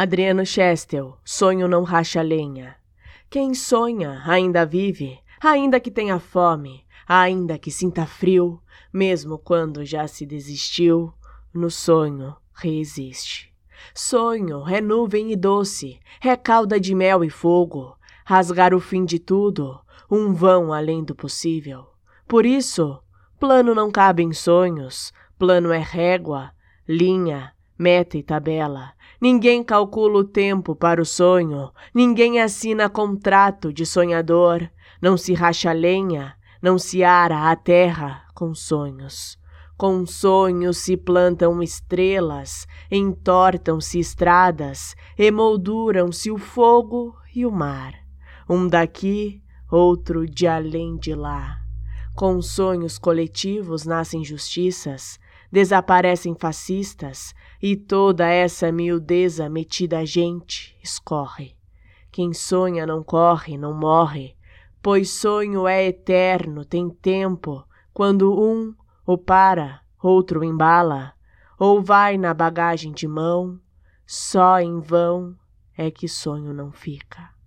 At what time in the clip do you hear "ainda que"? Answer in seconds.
5.40-5.90, 7.04-7.68